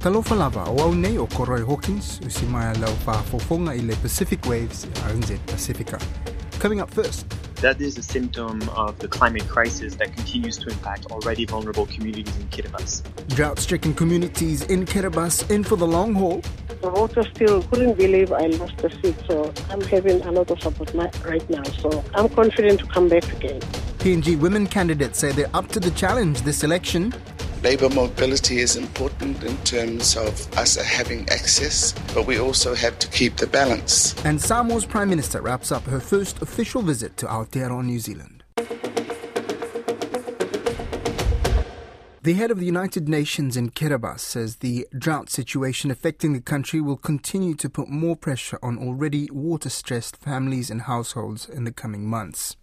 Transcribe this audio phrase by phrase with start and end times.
[0.00, 4.86] Talofa lava o au nei o Koroi Hawkins, usimaya lau whaafofonga i le Pacific Waves
[4.86, 5.98] i RNZ Pacifica.
[6.58, 7.26] Coming up first,
[7.60, 12.34] That is a symptom of the climate crisis that continues to impact already vulnerable communities
[12.36, 13.02] in Kiribati.
[13.36, 16.40] drought-stricken communities in Kiribati in for the long haul.
[16.80, 20.62] The water still couldn't believe I lost the seat, so I'm having a lot of
[20.62, 20.94] support
[21.26, 21.62] right now.
[21.82, 23.60] So I'm confident to come back again.
[23.98, 27.12] PNG women candidates say they're up to the challenge this election.
[27.62, 33.08] Labour mobility is important in terms of us having access, but we also have to
[33.08, 34.14] keep the balance.
[34.24, 38.44] And Samoa's Prime Minister wraps up her first official visit to Aotearoa, New Zealand.
[42.22, 46.80] The head of the United Nations in Kiribati says the drought situation affecting the country
[46.80, 51.72] will continue to put more pressure on already water stressed families and households in the
[51.72, 52.56] coming months.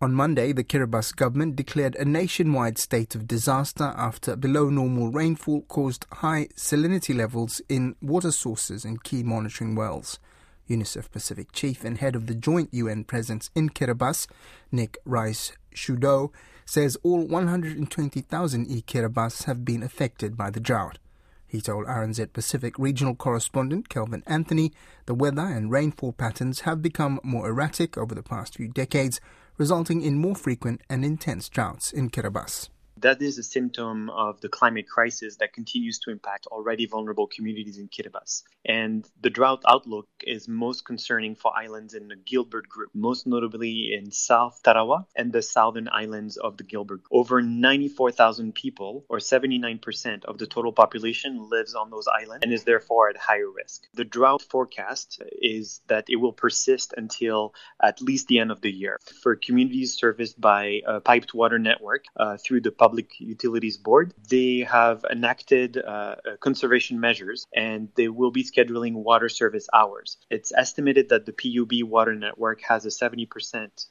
[0.00, 5.62] On Monday, the Kiribati government declared a nationwide state of disaster after below normal rainfall
[5.62, 10.20] caused high salinity levels in water sources and key monitoring wells.
[10.68, 14.28] UNICEF Pacific Chief and head of the joint UN presence in Kiribati,
[14.70, 16.30] Nick Rice Shudo,
[16.64, 20.98] says all 120,000 e Kiribati have been affected by the drought.
[21.44, 24.72] He told RNZ Pacific regional correspondent Kelvin Anthony
[25.06, 29.20] the weather and rainfall patterns have become more erratic over the past few decades,
[29.58, 32.70] resulting in more frequent and intense droughts in Kiribati.
[33.00, 37.78] That is a symptom of the climate crisis that continues to impact already vulnerable communities
[37.78, 38.42] in Kiribati.
[38.64, 43.94] And the drought outlook is most concerning for islands in the Gilbert group, most notably
[43.94, 47.02] in South Tarawa and the southern islands of the Gilbert.
[47.10, 52.64] Over 94,000 people, or 79% of the total population, lives on those islands and is
[52.64, 53.84] therefore at higher risk.
[53.94, 58.72] The drought forecast is that it will persist until at least the end of the
[58.72, 58.98] year.
[59.22, 64.60] For communities serviced by a piped water network uh, through the Public Utilities Board, they
[64.60, 70.16] have enacted uh, conservation measures and they will be scheduling water service hours.
[70.30, 73.28] It's estimated that the PUB water network has a 70%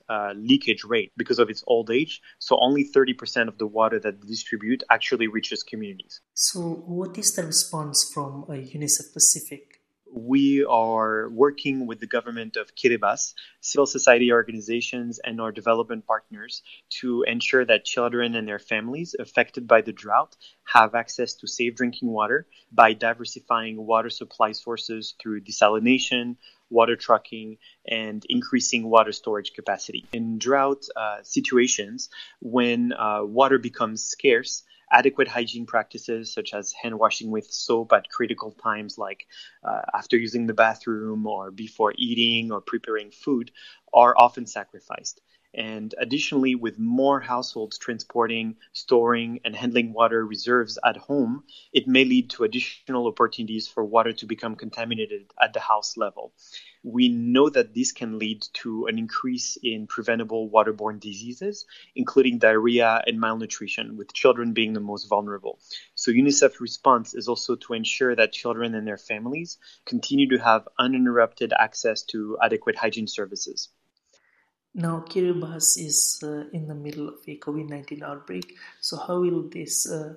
[0.09, 4.19] uh, leakage rate because of its old age, so only 30% of the water that
[4.19, 6.21] they distribute actually reaches communities.
[6.33, 6.61] So,
[6.97, 9.66] what is the response from uh, UNICEF Pacific?
[10.17, 16.63] We are working with the government of Kiribati, civil society organizations, and our development partners
[17.01, 21.75] to ensure that children and their families affected by the drought have access to safe
[21.75, 26.35] drinking water by diversifying water supply sources through desalination,
[26.69, 27.57] water trucking,
[27.87, 30.05] and increasing water storage capacity.
[30.11, 32.09] In drought uh, situations,
[32.41, 38.09] when uh, water becomes scarce, adequate hygiene practices such as hand washing with soap at
[38.09, 39.27] critical times like
[39.63, 43.51] uh, after using the bathroom or before eating or preparing food
[43.93, 45.21] are often sacrificed.
[45.57, 52.05] And additionally, with more households transporting, storing, and handling water reserves at home, it may
[52.05, 56.31] lead to additional opportunities for water to become contaminated at the house level.
[56.83, 63.03] We know that this can lead to an increase in preventable waterborne diseases, including diarrhea
[63.07, 65.57] and malnutrition, with children being the most vulnerable.
[65.95, 70.67] So, UNICEF's response is also to ensure that children and their families continue to have
[70.77, 73.69] uninterrupted access to adequate hygiene services.
[74.79, 78.55] Now, Kiribati is uh, in the middle of a COVID 19 outbreak.
[78.79, 80.13] So, how will this uh,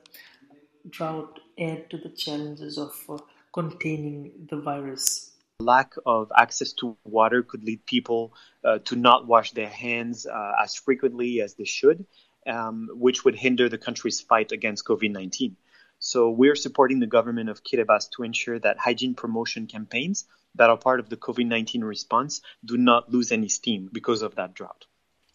[0.91, 3.17] drought add to the challenges of uh,
[3.55, 5.33] containing the virus?
[5.61, 10.53] Lack of access to water could lead people uh, to not wash their hands uh,
[10.63, 12.05] as frequently as they should,
[12.47, 15.57] um, which would hinder the country's fight against COVID 19.
[16.01, 20.25] So, we're supporting the government of Kiribati to ensure that hygiene promotion campaigns
[20.55, 24.35] that are part of the COVID 19 response do not lose any steam because of
[24.37, 24.87] that drought.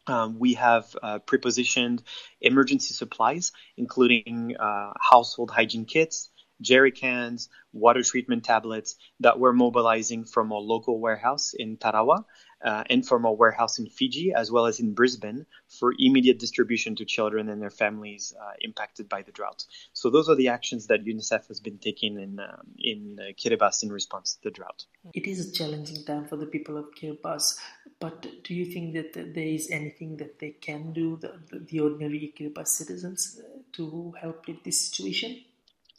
[0.07, 2.01] Um, we have uh, prepositioned
[2.41, 6.29] emergency supplies, including uh, household hygiene kits,
[6.61, 12.25] jerry cans, water treatment tablets that we're mobilizing from our local warehouse in Tarawa
[12.63, 17.49] uh, our warehouse in Fiji, as well as in Brisbane, for immediate distribution to children
[17.49, 19.65] and their families uh, impacted by the drought.
[19.93, 23.83] So those are the actions that UNICEF has been taking in um, in uh, Kiribati
[23.83, 24.85] in response to the drought.
[25.13, 27.57] It is a challenging time for the people of Kiribati,
[27.99, 32.33] but do you think that there is anything that they can do, the, the ordinary
[32.37, 33.41] Kiribati citizens,
[33.73, 35.43] to help with this situation?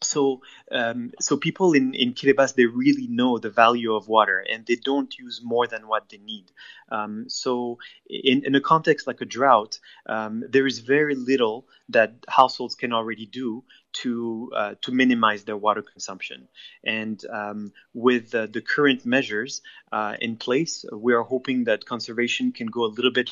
[0.03, 4.67] So um, so people in in Kiribati they really know the value of water and
[4.67, 6.53] they don't use more than what they need.
[6.91, 7.79] Um, so
[8.09, 12.93] in in a context like a drought, um, there is very little that households can
[12.93, 13.65] already do
[14.03, 16.49] to uh, to minimize their water consumption.
[16.85, 19.63] And um, with uh, the current measures
[19.93, 23.31] uh, in place, we are hoping that conservation can go a little bit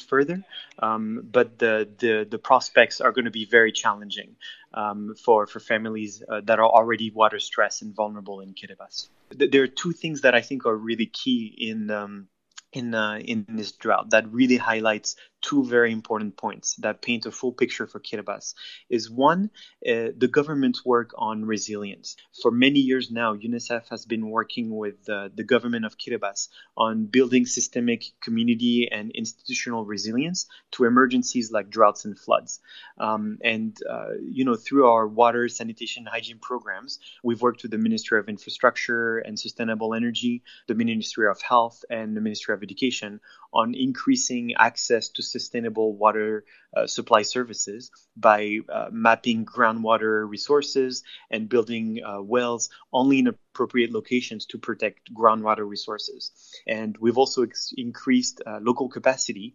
[0.00, 0.42] further,
[0.78, 4.36] um, but the, the, the prospects are going to be very challenging
[4.72, 9.08] um, for for families uh, that are already water stressed and vulnerable in Kiribati.
[9.30, 12.28] There are two things that I think are really key in um,
[12.72, 17.30] in uh, in this drought that really highlights two very important points that paint a
[17.30, 18.54] full picture for Kiribati
[18.88, 19.50] is one,
[19.86, 22.16] uh, the government's work on resilience.
[22.42, 26.48] For many years now, UNICEF has been working with uh, the government of Kiribati
[26.78, 32.60] on building systemic community and institutional resilience to emergencies like droughts and floods.
[32.96, 37.78] Um, and, uh, you know, through our water, sanitation, hygiene programs, we've worked with the
[37.78, 43.20] Ministry of Infrastructure and Sustainable Energy, the Ministry of Health, and the Ministry of Education
[43.52, 46.44] on increasing access to sustainable water
[46.76, 48.38] uh, supply services by
[48.76, 55.66] uh, mapping groundwater resources and building uh, wells only in appropriate locations to protect groundwater
[55.76, 56.22] resources.
[56.66, 59.48] And we've also ex- increased uh, local capacity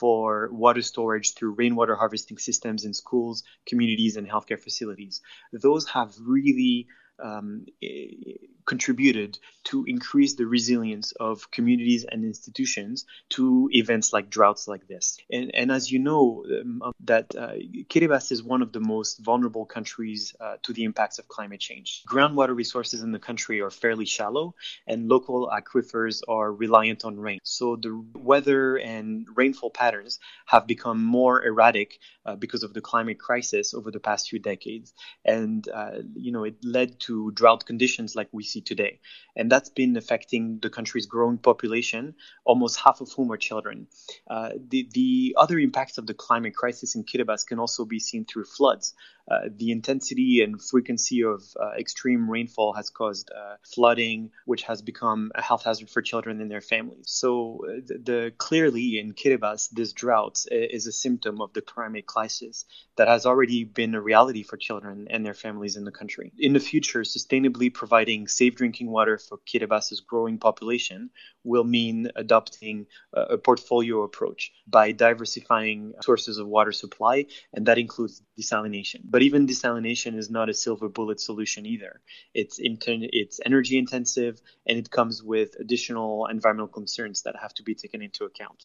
[0.00, 0.24] for
[0.64, 3.36] water storage through rainwater harvesting systems in schools,
[3.70, 5.20] communities, and healthcare facilities.
[5.66, 6.86] Those have really
[7.22, 7.66] um,
[8.66, 15.18] contributed to increase the resilience of communities and institutions to events like droughts like this.
[15.30, 17.54] And, and as you know, um, that uh,
[17.88, 22.02] Kiribati is one of the most vulnerable countries uh, to the impacts of climate change.
[22.08, 24.54] Groundwater resources in the country are fairly shallow,
[24.86, 27.38] and local aquifers are reliant on rain.
[27.42, 33.18] So the weather and rainfall patterns have become more erratic uh, because of the climate
[33.18, 34.92] crisis over the past few decades.
[35.24, 39.00] And, uh, you know, it led to drought conditions like we see today.
[39.36, 42.14] And that's been affecting the country's growing population,
[42.44, 43.86] almost half of whom are children.
[44.30, 48.24] Uh, the, the other impacts of the climate crisis in Kiribati can also be seen
[48.24, 48.94] through floods.
[49.30, 54.82] Uh, the intensity and frequency of uh, extreme rainfall has caused uh, flooding, which has
[54.82, 57.06] become a health hazard for children and their families.
[57.06, 62.04] So, uh, the, the, clearly in Kiribati, this drought is a symptom of the climate
[62.04, 62.66] crisis
[62.96, 66.30] that has already been a reality for children and their families in the country.
[66.38, 71.10] In the future, sustainably providing safe drinking water for Kiribati's growing population
[71.44, 77.78] will mean adopting a, a portfolio approach by diversifying sources of water supply, and that
[77.78, 79.00] includes desalination.
[79.04, 82.00] But even desalination is not a silver bullet solution either.
[82.34, 87.62] It's inter- it's energy intensive and it comes with additional environmental concerns that have to
[87.62, 88.64] be taken into account.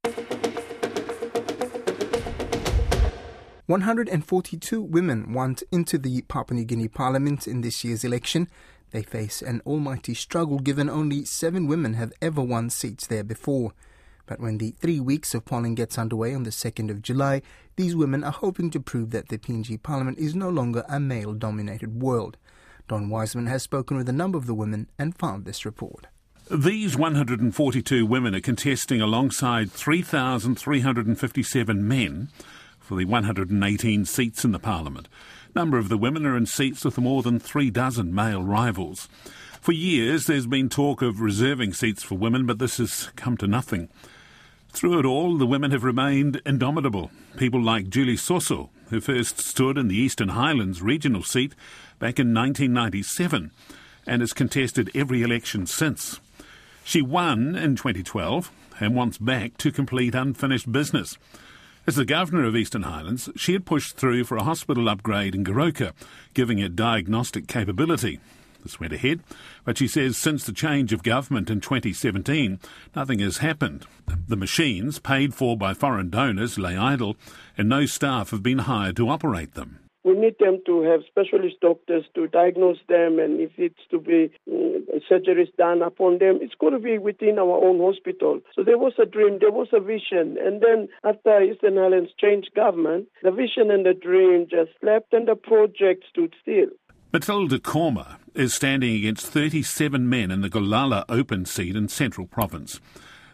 [3.70, 8.48] 142 women want into the Papua New Guinea Parliament in this year's election.
[8.92, 13.74] They face an almighty struggle given only seven women have ever won seats there before.
[14.26, 17.42] But when the three weeks of polling gets underway on the 2nd of July,
[17.78, 21.34] these women are hoping to prove that the PNG Parliament is no longer a male
[21.34, 22.38] dominated world.
[22.88, 26.08] Don Wiseman has spoken with a number of the women and found this report.
[26.52, 32.30] These 142 women are contesting alongside 3,357 men
[32.80, 35.08] for the 118 seats in the Parliament.
[35.56, 39.10] Number of the women are in seats with more than three dozen male rivals.
[39.62, 43.48] For years, there's been talk of reserving seats for women, but this has come to
[43.48, 43.90] nothing.
[44.72, 47.12] Through it all, the women have remained indomitable.
[47.38, 51.56] People like Julie Soso, who first stood in the Eastern Highlands regional seat
[51.98, 53.52] back in 1997
[54.06, 56.20] and has contested every election since.
[56.84, 61.18] She won in 2012 and wants back to complete unfinished business.
[61.90, 65.44] As the Governor of Eastern Highlands, she had pushed through for a hospital upgrade in
[65.44, 65.94] Goroka,
[66.36, 68.20] giving it diagnostic capability.
[68.62, 69.22] This went ahead,
[69.66, 72.60] but she says since the change of government in 2017,
[72.96, 73.88] nothing has happened.
[74.28, 77.18] The machines, paid for by foreign donors, lay idle,
[77.58, 79.80] and no staff have been hired to operate them.
[80.10, 84.32] We need them to have specialist doctors to diagnose them, and if it's to be
[84.52, 88.40] uh, surgeries done upon them, it's going to be within our own hospital.
[88.56, 92.50] So there was a dream, there was a vision, and then after Eastern Highlands changed
[92.56, 96.70] government, the vision and the dream just slept, and the project stood still.
[97.14, 102.82] Matilda Korma is standing against 37 men in the Goilala open seat in Central Province.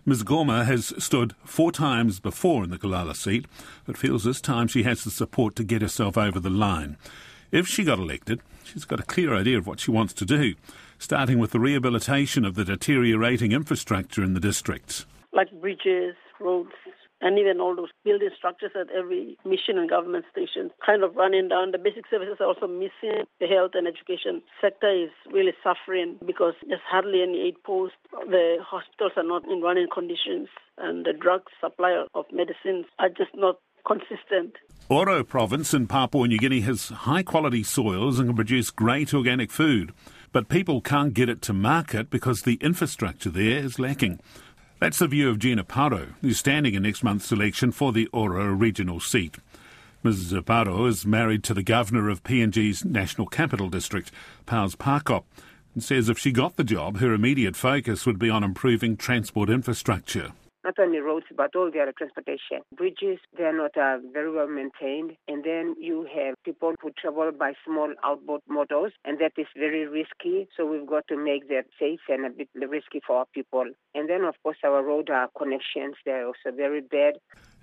[0.08, 0.24] Ms.
[0.24, 3.48] Korma has stood four times before in the Goilala seat,
[3.88, 6.96] but feels this time she has the support to get herself over the line.
[7.52, 10.54] If she got elected, she's got a clear idea of what she wants to do,
[11.00, 15.08] starting with the rehabilitation of the deteriorating infrastructure in the districts.
[15.34, 16.70] Like bridges, roads,
[17.22, 21.48] and even all those building structures at every mission and government station kind of running
[21.48, 21.72] down.
[21.72, 23.26] The basic services are also missing.
[23.40, 27.98] The health and education sector is really suffering because there's hardly any aid posts.
[28.12, 33.32] The hospitals are not in running conditions, and the drug supply of medicines are just
[33.36, 34.56] not consistent.
[34.90, 39.52] Oro province in Papua New Guinea has high quality soils and can produce great organic
[39.52, 39.94] food,
[40.32, 44.20] but people can't get it to market because the infrastructure there is lacking.
[44.80, 48.48] That's the view of Gina Paro, who's standing in next month's election for the Oro
[48.48, 49.38] regional seat.
[50.04, 50.42] Mrs.
[50.42, 54.12] Paro is married to the governor of PNG's National Capital District,
[54.46, 55.24] Powes Parkop,
[55.74, 59.50] and says if she got the job, her immediate focus would be on improving transport
[59.50, 60.34] infrastructure
[60.66, 62.60] not only roads but all the other transportation.
[62.76, 65.16] Bridges, they are not uh, very well maintained.
[65.28, 69.88] And then you have people who travel by small outboard motors, and that is very
[69.88, 70.48] risky.
[70.58, 73.66] So we've got to make that safe and a bit risky for our people.
[73.94, 77.14] And then, of course, our road uh, connections, they're also very bad.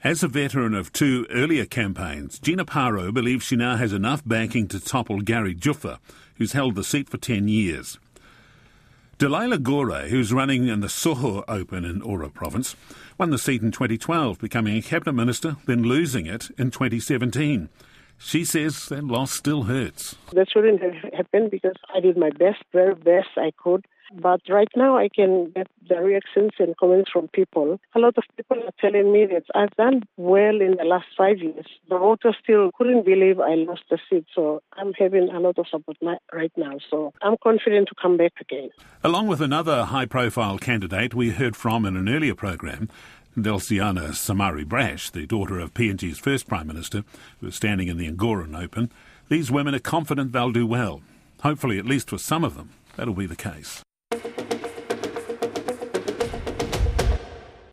[0.04, 4.68] As a veteran of two earlier campaigns, Gina Paro believes she now has enough backing
[4.68, 5.98] to topple Gary Juffa,
[6.36, 7.98] who's held the seat for 10 years.
[9.22, 12.74] Delilah Gore, who's running in the Sohe Open in Oro province,
[13.18, 17.68] won the seat in 2012, becoming a cabinet minister, then losing it in 2017.
[18.18, 20.16] She says that loss still hurts.
[20.32, 23.86] That shouldn't have happened because I did my best, very best I could.
[24.14, 27.80] But right now, I can get the reactions and comments from people.
[27.94, 31.38] A lot of people are telling me that I've done well in the last five
[31.38, 31.66] years.
[31.88, 34.26] The voters still couldn't believe I lost the seat.
[34.34, 35.96] So I'm having a lot of support
[36.32, 36.78] right now.
[36.90, 38.70] So I'm confident to come back again.
[39.02, 42.88] Along with another high profile candidate we heard from in an earlier program,
[43.40, 47.02] Dulciana Somare Brash, the daughter of PNG's first Prime Minister,
[47.40, 48.92] who is standing in the Angoram Open,
[49.30, 51.00] these women are confident they'll do well.
[51.42, 53.82] Hopefully, at least for some of them, that'll be the case.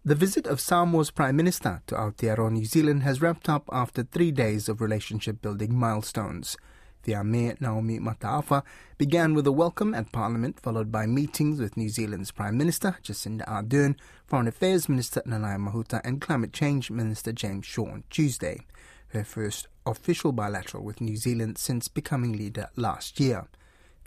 [0.09, 4.31] The visit of Samoa's Prime Minister to Aotearoa, New Zealand has wrapped up after three
[4.31, 6.57] days of relationship building milestones.
[7.05, 8.63] Fiame Naomi Mataafa
[8.97, 13.45] began with a welcome at Parliament, followed by meetings with New Zealand's Prime Minister Jacinda
[13.47, 18.65] Ardern, Foreign Affairs Minister Nanaia Mahuta, and Climate Change Minister James Shaw on Tuesday,
[19.09, 23.45] her first official bilateral with New Zealand since becoming leader last year.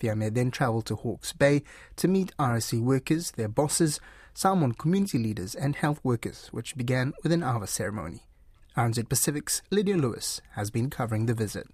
[0.00, 1.62] Fiame then travelled to Hawke's Bay
[1.94, 4.00] to meet RSE workers, their bosses,
[4.34, 8.22] Samoan community leaders, and health workers, which began with an Ava ceremony.
[8.76, 11.66] RNZ Pacific's Lydia Lewis has been covering the visit.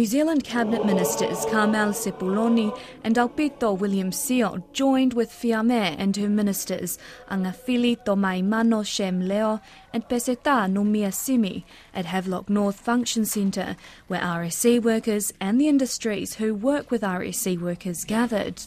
[0.00, 6.30] New Zealand Cabinet Ministers Carmel Sepuloni and Aupito William Sio joined with Fiame and her
[6.30, 6.96] ministers
[7.30, 9.60] Agafili Tomaimano Shem Leo
[9.92, 13.76] and Peseta Noumea Simi at Havelock North Function Centre,
[14.08, 18.62] where RSE workers and the industries who work with RSE workers gathered.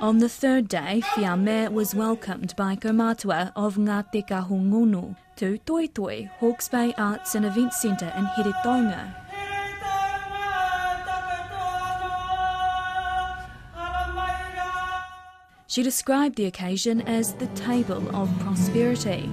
[0.00, 6.30] On the third day, Fiame was welcomed by Kaumatua of Ngāti Kahungunu to Toi Toi,
[6.38, 9.14] Hawke's Bay Arts and Events Centre in Heretaunga.
[15.66, 19.30] She described the occasion as the table of prosperity.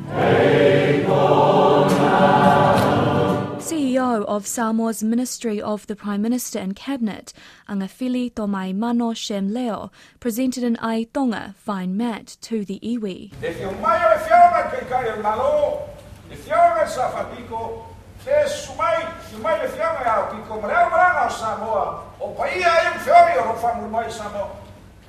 [3.64, 7.32] CEO of Samoa's Ministry of the Prime Minister and Cabinet,
[7.70, 9.90] Agafili Tomaimano Shem Leo,
[10.20, 13.32] presented an Aitonga fine mat to the iwi.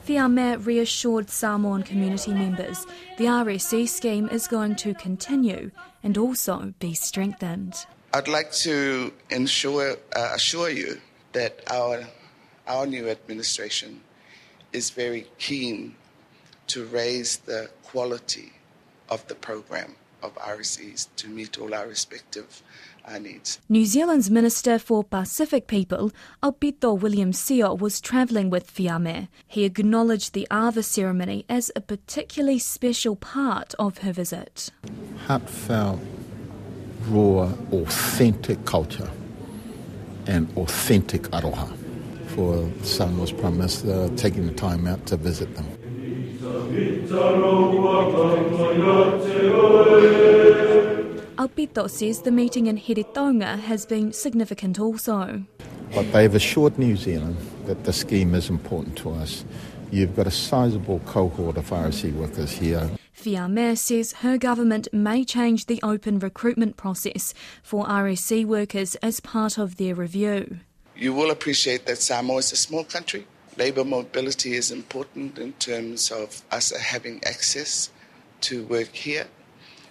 [0.07, 2.87] Fiame reassured Samoan community members
[3.19, 5.73] the RSE scheme is going to continue
[6.05, 7.85] and also be strengthened.
[8.15, 11.01] I'd like to ensure, uh, assure you
[11.33, 12.05] that our,
[12.69, 14.03] our new administration
[14.73, 15.97] is very keen
[16.69, 18.53] to raise the quality
[19.09, 22.63] of the program of RSEs to meet all our respective
[23.05, 23.59] uh, needs.
[23.69, 29.27] New Zealand's Minister for Pacific People, Aupito William Sio, was travelling with Fiame.
[29.49, 34.71] He acknowledged the Ava ceremony as a particularly special part of her visit.
[35.27, 35.99] Heartfelt
[37.09, 39.11] raw, authentic culture
[40.27, 41.73] and authentic aroha
[42.35, 45.67] for Samoa's Prime Minister uh, taking the time out to visit them.
[51.37, 55.45] Aupito says the meeting in Heretaunga has been significant also.
[55.95, 59.45] But they've assured New Zealand that the scheme is important to us.
[59.93, 62.91] You've got a sizable cohort of RSE workers here.
[63.25, 69.57] Fiame says her government may change the open recruitment process for RSE workers as part
[69.57, 70.59] of their review.
[70.95, 73.27] You will appreciate that Samoa is a small country.
[73.57, 77.89] Labour mobility is important in terms of us having access
[78.43, 79.27] to work here,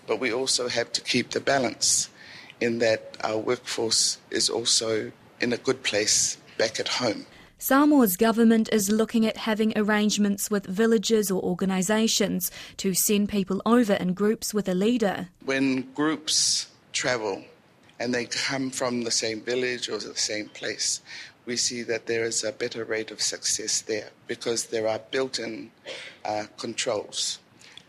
[0.05, 2.09] but we also have to keep the balance
[2.61, 5.11] in that our workforce is also
[5.41, 7.25] in a good place back at home.
[7.57, 13.93] Samoa's government is looking at having arrangements with villages or organisations to send people over
[13.93, 15.29] in groups with a leader.
[15.45, 17.43] When groups travel
[17.99, 21.01] and they come from the same village or the same place,
[21.45, 25.39] we see that there is a better rate of success there because there are built
[25.39, 25.71] in
[26.25, 27.39] uh, controls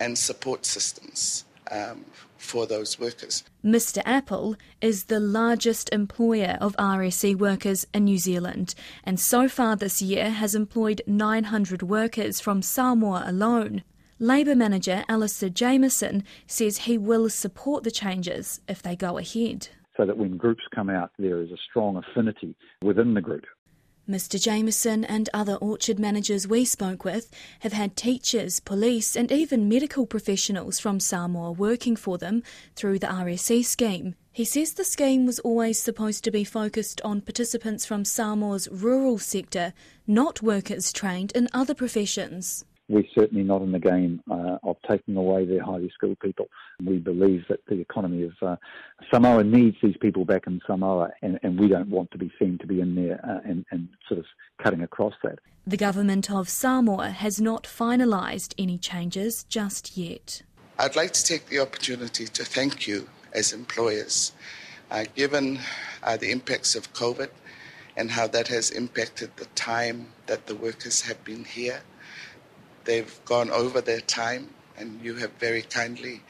[0.01, 2.05] and support systems um,
[2.45, 3.43] for those workers.
[3.65, 4.03] Mr.
[4.05, 10.03] Apple is the largest employer of RSE workers in New Zealand and so far this
[10.03, 13.83] year has employed 900 workers from Samoa alone.
[14.19, 19.69] Labour manager Alistair Jameson says he will support the changes if they go ahead.
[19.97, 23.45] So that when groups come out, there is a strong affinity within the group
[24.09, 24.39] Mr.
[24.39, 27.31] Jameson and other orchard managers we spoke with
[27.61, 32.43] have had teachers, police, and even medical professionals from Samoa working for them
[32.77, 34.15] through the RSE scheme.
[34.31, 39.19] He says the scheme was always supposed to be focused on participants from Samoa's rural
[39.19, 39.73] sector,
[40.07, 45.17] not workers trained in other professions we're certainly not in the game uh, of taking
[45.17, 46.49] away their highly skilled people.
[46.85, 48.57] We believe that the economy of uh,
[49.13, 52.59] Samoa needs these people back in Samoa, and, and we don't want to be seen
[52.59, 54.27] to be in there uh, and, and sort of
[54.63, 55.39] cutting across that.
[55.67, 60.43] The government of Samoa has not finalised any changes just yet.
[60.79, 64.33] I'd like to take the opportunity to thank you as employers,
[64.91, 65.61] uh, given
[66.03, 67.31] uh, the impacts of COVID
[67.97, 71.81] and how that has impacted the time that the workers have been here.
[72.85, 76.23] They've gone over their time, and you have very kindly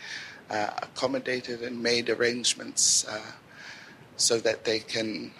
[0.50, 3.32] uh, accommodated and made arrangements uh,
[4.16, 5.32] so that they can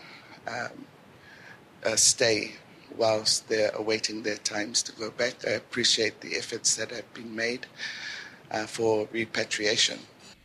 [0.47, 0.87] um,
[1.85, 2.53] uh, stay
[2.97, 5.47] whilst they're awaiting their times to go back.
[5.47, 7.67] I appreciate the efforts that have been made
[8.51, 9.99] uh, for repatriation.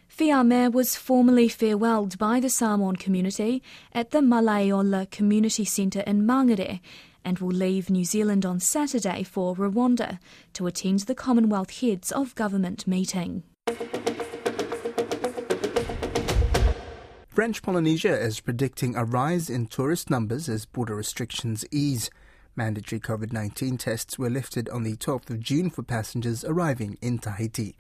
[0.10, 6.82] Fiame was formally farewelled by the Samoan community at the Malaeola Community Centre in Mangere
[7.30, 10.18] and will leave New Zealand on Saturday for Rwanda
[10.54, 13.44] to attend the Commonwealth Heads of Government meeting.
[17.28, 22.10] French Polynesia is predicting a rise in tourist numbers as border restrictions ease.
[22.56, 27.20] Mandatory COVID 19 tests were lifted on the 12th of June for passengers arriving in
[27.20, 27.78] Tahiti.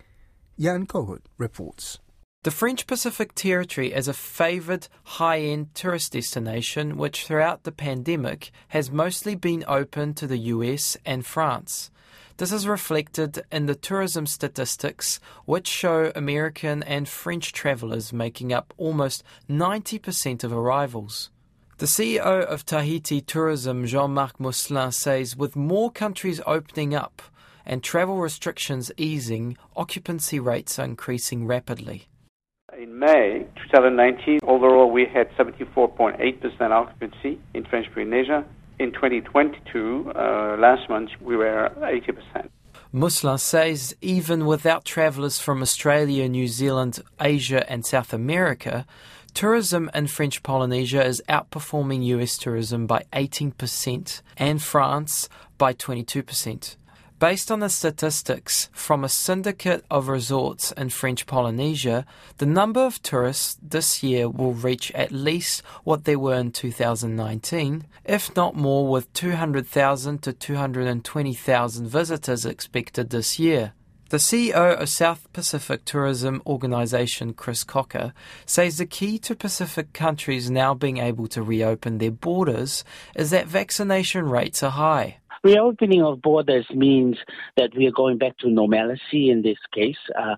[0.60, 1.98] Jan Kohut reports.
[2.44, 8.52] The French Pacific Territory is a favoured high end tourist destination which throughout the pandemic
[8.70, 11.92] has mostly been open to the US and France.
[12.38, 18.74] This is reflected in the tourism statistics, which show American and French travellers making up
[18.78, 21.32] almost 90% of arrivals.
[21.80, 27.22] The CEO of Tahiti Tourism, Jean Marc Mocellin, says with more countries opening up
[27.66, 32.08] and travel restrictions easing, occupancy rates are increasing rapidly.
[32.80, 38.46] In May 2019, overall, we had 74.8% occupancy in French Polynesia.
[38.80, 42.48] In 2022, uh, last month, we were 80%.
[42.94, 48.86] Mocellin says even without travellers from Australia, New Zealand, Asia, and South America,
[49.34, 56.78] tourism in French Polynesia is outperforming US tourism by 18% and France by 22%.
[57.20, 62.06] Based on the statistics from a syndicate of resorts in French Polynesia,
[62.38, 67.86] the number of tourists this year will reach at least what they were in 2019,
[68.06, 73.74] if not more, with 200,000 to 220,000 visitors expected this year.
[74.12, 78.14] The CEO of South Pacific Tourism Organization, Chris Cocker,
[78.46, 83.46] says the key to Pacific countries now being able to reopen their borders is that
[83.46, 85.19] vaccination rates are high.
[85.44, 87.18] Reopening of borders means
[87.56, 89.98] that we are going back to normalcy in this case.
[90.18, 90.36] Uh,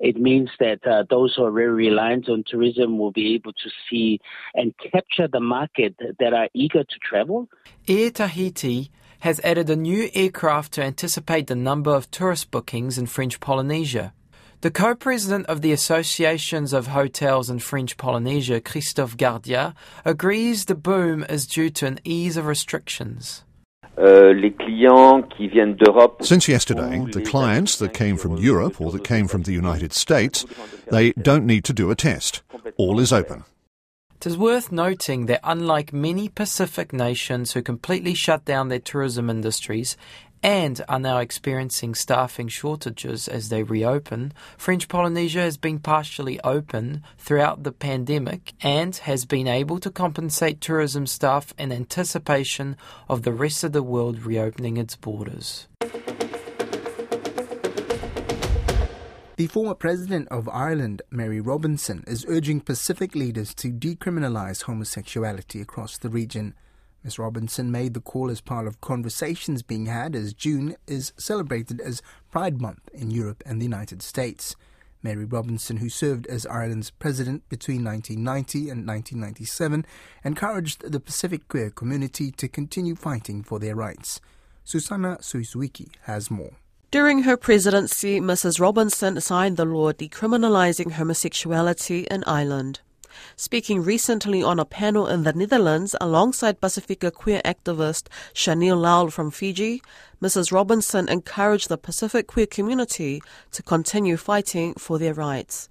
[0.00, 3.70] it means that uh, those who are very reliant on tourism will be able to
[3.88, 4.20] see
[4.54, 7.48] and capture the market that are eager to travel.
[7.88, 13.06] Air Tahiti has added a new aircraft to anticipate the number of tourist bookings in
[13.06, 14.12] French Polynesia.
[14.60, 20.74] The co president of the Associations of Hotels in French Polynesia, Christophe Gardia, agrees the
[20.74, 23.44] boom is due to an ease of restrictions.
[23.98, 24.34] Euh,
[26.20, 30.44] Since yesterday, the clients that came from Europe or that came from the United States,
[30.90, 32.42] they don't need to do a test.
[32.76, 33.44] All is open.
[34.16, 39.30] It is worth noting that unlike many Pacific nations who completely shut down their tourism
[39.30, 39.96] industries
[40.46, 47.02] and are now experiencing staffing shortages as they reopen, French Polynesia has been partially open
[47.18, 52.76] throughout the pandemic and has been able to compensate tourism staff in anticipation
[53.08, 55.66] of the rest of the world reopening its borders.
[59.34, 65.98] The former president of Ireland, Mary Robinson, is urging Pacific leaders to decriminalise homosexuality across
[65.98, 66.54] the region.
[67.06, 67.20] Ms.
[67.20, 72.02] Robinson made the call as part of conversations being had as June is celebrated as
[72.32, 74.56] Pride Month in Europe and the United States.
[75.04, 79.86] Mary Robinson, who served as Ireland's president between 1990 and 1997,
[80.24, 84.20] encouraged the Pacific queer community to continue fighting for their rights.
[84.64, 86.56] Susanna Suisuiki has more.
[86.90, 88.58] During her presidency, Mrs.
[88.58, 92.80] Robinson signed the law decriminalizing homosexuality in Ireland.
[93.36, 99.30] Speaking recently on a panel in the Netherlands alongside Pacifica queer activist Shaneel Lal from
[99.30, 99.82] Fiji,
[100.22, 100.52] Mrs.
[100.52, 105.68] Robinson encouraged the Pacific queer community to continue fighting for their rights.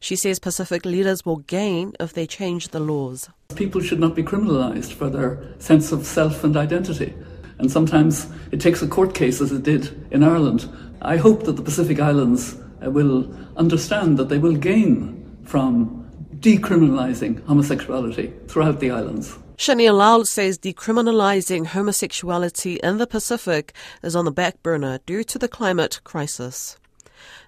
[0.00, 3.28] She says Pacific leaders will gain if they change the laws.
[3.54, 7.14] People should not be criminalized for their sense of self and identity.
[7.58, 10.68] And sometimes it takes a court case, as it did in Ireland.
[11.00, 16.01] I hope that the Pacific Islands uh, will understand that they will gain from
[16.42, 19.38] decriminalising homosexuality throughout the islands.
[19.56, 25.38] Shaneel Lal says decriminalising homosexuality in the Pacific is on the back burner due to
[25.38, 26.76] the climate crisis.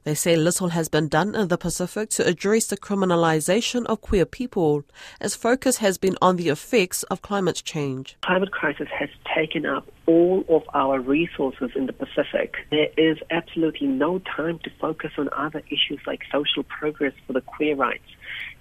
[0.05, 4.27] They say little has been done in the Pacific to address the criminalization of queer
[4.27, 4.85] people,
[5.21, 8.17] as focus has been on the effects of climate change.
[8.21, 12.55] Climate crisis has taken up all of our resources in the Pacific.
[12.71, 17.41] There is absolutely no time to focus on other issues like social progress for the
[17.41, 18.05] queer rights.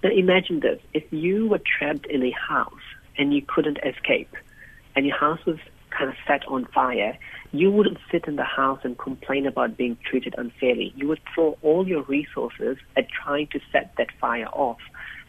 [0.04, 0.80] Now imagine this.
[0.92, 2.84] If you were trapped in a house
[3.16, 4.36] and you couldn't escape,
[4.94, 5.56] and your house was
[5.90, 7.16] kind of set on fire,
[7.52, 10.92] you wouldn't sit in the house and complain about being treated unfairly.
[10.94, 14.80] You would throw all your resources at trying to set that fire off.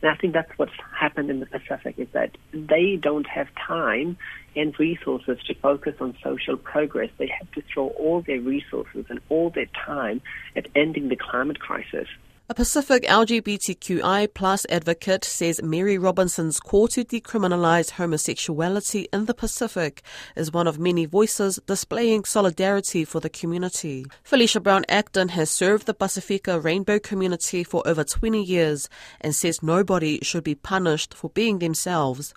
[0.01, 4.17] And I think that's what's happened in the Pacific is that they don't have time
[4.57, 7.11] and resources to focus on social progress.
[7.17, 10.21] They have to throw all their resources and all their time
[10.53, 12.07] at ending the climate crisis.
[12.47, 20.03] A Pacific LGBTQI plus advocate says Mary Robinson's call to decriminalize homosexuality in the Pacific
[20.35, 24.05] is one of many voices displaying solidarity for the community.
[24.23, 29.63] Phylesha Brown Acton has served the Pacifica rainbow community for over 20 years and says
[29.63, 32.35] nobody should be punished for being themselves.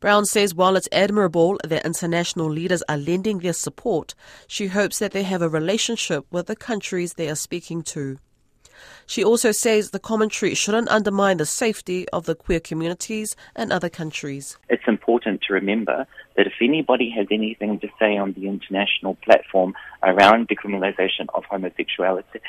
[0.00, 4.14] Brown says while it's admirable that international leaders are lending their support,
[4.46, 8.16] she hopes that they have a relationship with the countries they are speaking to.
[9.06, 13.88] She also says the commentary shouldn't undermine the safety of the queer communities and other
[13.88, 14.56] countries.
[14.68, 19.74] It's important to remember that if anybody has anything to say on the international platform
[20.02, 22.40] around decriminalization of homosexuality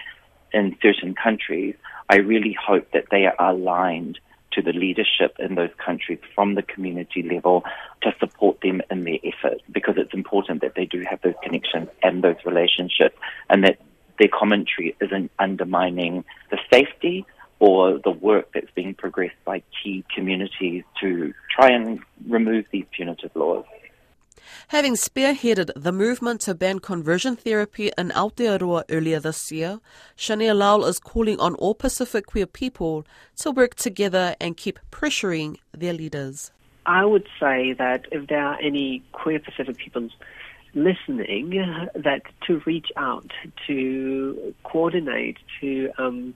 [0.53, 1.75] in certain countries,
[2.09, 4.19] I really hope that they are aligned
[4.53, 7.63] to the leadership in those countries from the community level
[8.01, 11.89] to support them in their effort because it's important that they do have those connections
[12.01, 13.17] and those relationships
[13.49, 13.79] and that
[14.19, 17.25] their commentary isn't undermining the safety
[17.59, 23.31] or the work that's being progressed by key communities to try and remove these punitive
[23.35, 23.65] laws.
[24.67, 29.79] Having spearheaded the movement to ban conversion therapy in Aotearoa earlier this year,
[30.17, 33.05] Shaneel Lal is calling on all Pacific queer people
[33.37, 36.51] to work together and keep pressuring their leaders.
[36.85, 40.09] I would say that if there are any queer Pacific people
[40.73, 41.51] listening
[41.95, 43.31] that to reach out,
[43.67, 46.33] to coordinate, to um,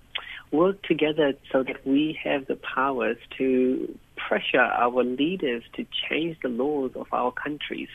[0.51, 6.49] work together so that we have the powers to pressure our leaders to change the
[6.49, 7.89] laws of our countries.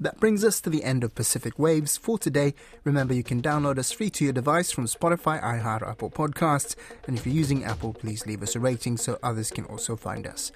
[0.00, 2.54] That brings us to the end of Pacific Waves for today.
[2.82, 6.74] Remember, you can download us free to your device from Spotify, iHeart, Apple Podcasts.
[7.06, 10.26] And if you're using Apple, please leave us a rating so others can also find
[10.26, 10.50] us.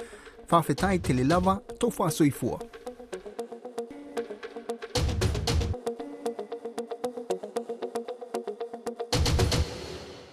[0.48, 2.60] Fafetai Telilava, Tofa Suifua.